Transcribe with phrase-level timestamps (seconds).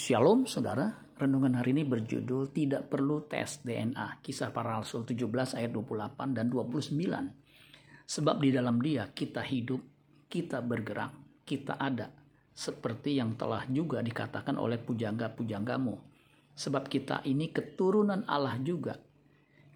[0.00, 5.68] Shalom saudara, renungan hari ini berjudul Tidak Perlu Tes DNA, kisah para rasul 17 ayat
[5.76, 8.08] 28 dan 29.
[8.08, 9.84] Sebab di dalam dia kita hidup,
[10.24, 12.08] kita bergerak, kita ada,
[12.48, 15.92] seperti yang telah juga dikatakan oleh pujangga-pujanggamu.
[16.56, 18.96] Sebab kita ini keturunan Allah juga,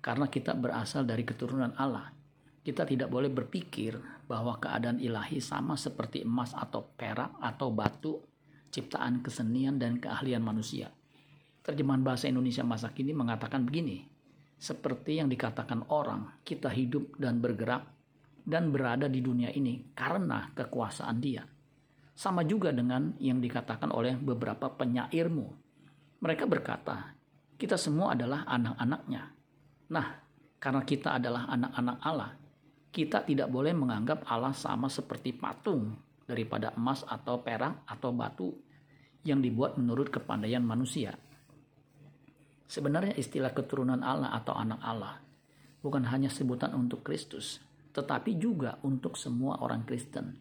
[0.01, 2.09] karena kita berasal dari keturunan Allah.
[2.65, 8.25] Kita tidak boleh berpikir bahwa keadaan ilahi sama seperti emas atau perak atau batu
[8.75, 10.91] ciptaan kesenian dan keahlian manusia.
[11.63, 14.03] Terjemahan bahasa Indonesia masa kini mengatakan begini,
[14.59, 17.87] seperti yang dikatakan orang, kita hidup dan bergerak
[18.43, 21.47] dan berada di dunia ini karena kekuasaan dia.
[22.15, 25.47] Sama juga dengan yang dikatakan oleh beberapa penyairmu.
[26.21, 27.15] Mereka berkata,
[27.55, 29.23] kita semua adalah anak-anaknya.
[29.95, 30.07] Nah,
[30.59, 32.31] karena kita adalah anak-anak Allah,
[32.95, 38.49] kita tidak boleh menganggap Allah sama seperti patung daripada emas atau perak atau batu
[39.25, 41.17] yang dibuat menurut kepandaian manusia.
[42.65, 45.25] Sebenarnya istilah keturunan Allah atau anak Allah
[45.85, 47.61] bukan hanya sebutan untuk Kristus,
[47.93, 50.33] tetapi juga untuk semua orang Kristen.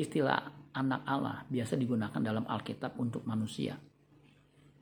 [0.00, 3.76] Istilah anak Allah biasa digunakan dalam Alkitab untuk manusia.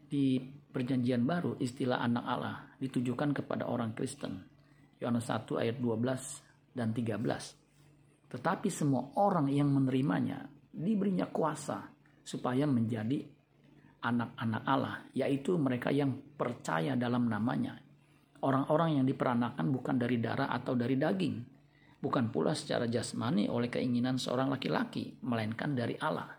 [0.09, 0.39] Di
[0.71, 4.47] Perjanjian Baru, istilah anak Allah ditujukan kepada orang Kristen.
[5.03, 7.68] Yohanes 1 ayat 12 dan 13.
[8.29, 11.89] Tetapi semua orang yang menerimanya diberinya kuasa
[12.21, 13.25] supaya menjadi
[14.05, 17.81] anak-anak Allah, yaitu mereka yang percaya dalam namanya.
[18.39, 21.37] Orang-orang yang diperanakan bukan dari darah atau dari daging,
[21.99, 26.31] bukan pula secara jasmani oleh keinginan seorang laki-laki, melainkan dari Allah.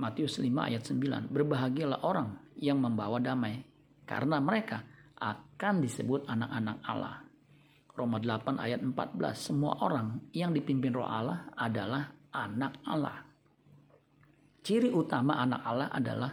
[0.00, 3.60] Matius 5 ayat 9, berbahagialah orang yang membawa damai,
[4.08, 4.80] karena mereka
[5.20, 7.29] akan disebut anak-anak Allah.
[8.00, 8.96] Roma 8 ayat 14,
[9.36, 13.20] semua orang yang dipimpin roh Allah adalah anak Allah.
[14.64, 16.32] Ciri utama anak Allah adalah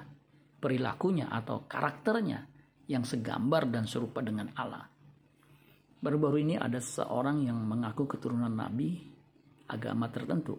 [0.63, 2.47] perilakunya atau karakternya
[2.87, 4.87] yang segambar dan serupa dengan Allah.
[5.99, 9.03] Baru-baru ini ada seorang yang mengaku keturunan nabi
[9.67, 10.55] agama tertentu.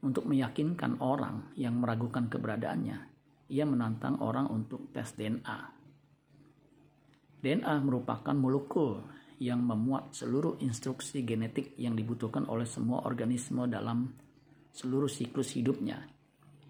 [0.00, 2.98] Untuk meyakinkan orang yang meragukan keberadaannya,
[3.52, 5.58] ia menantang orang untuk tes DNA.
[7.44, 9.04] DNA merupakan molekul
[9.40, 14.12] yang memuat seluruh instruksi genetik yang dibutuhkan oleh semua organisme dalam
[14.68, 15.96] seluruh siklus hidupnya.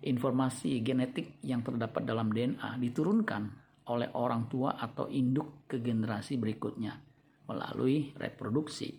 [0.01, 3.43] Informasi genetik yang terdapat dalam DNA diturunkan
[3.91, 6.95] oleh orang tua atau induk ke generasi berikutnya
[7.51, 8.95] melalui reproduksi.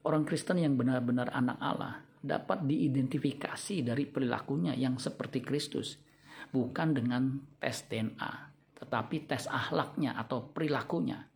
[0.00, 6.00] Orang Kristen yang benar-benar anak Allah dapat diidentifikasi dari perilakunya yang seperti Kristus,
[6.48, 8.32] bukan dengan tes DNA,
[8.80, 11.28] tetapi tes ahlaknya atau perilakunya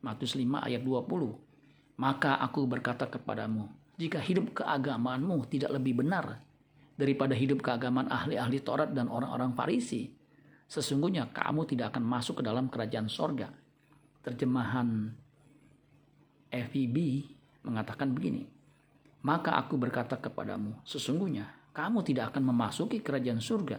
[0.00, 2.00] Matius 5 ayat 20.
[2.00, 3.68] Maka aku berkata kepadamu,
[4.00, 6.40] jika hidup keagamaanmu tidak lebih benar
[6.96, 10.08] daripada hidup keagamaan ahli-ahli Taurat dan orang-orang Farisi,
[10.64, 13.52] sesungguhnya kamu tidak akan masuk ke dalam kerajaan sorga.
[14.24, 15.12] Terjemahan
[16.48, 16.96] FEB
[17.64, 18.48] mengatakan begini,
[19.20, 23.76] maka aku berkata kepadamu, sesungguhnya kamu tidak akan memasuki kerajaan surga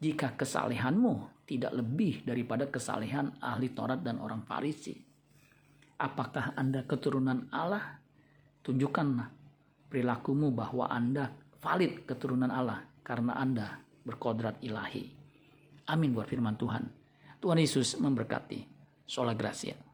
[0.00, 5.07] jika kesalehanmu tidak lebih daripada kesalehan ahli Taurat dan orang Farisi.
[5.98, 7.98] Apakah Anda keturunan Allah?
[8.62, 9.28] Tunjukkanlah
[9.90, 15.10] perilakumu bahwa Anda valid keturunan Allah karena Anda berkodrat ilahi.
[15.88, 16.84] Amin buat firman Tuhan.
[17.40, 18.62] Tuhan Yesus memberkati.
[19.08, 19.87] Sola Gracia.